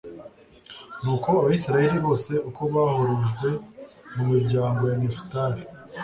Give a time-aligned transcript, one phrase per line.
[1.01, 3.49] nuko abayisraheli bose uko bahurujwe
[4.15, 5.61] mu miryango ya nefutali